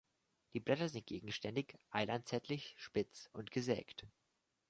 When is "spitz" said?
2.79-3.29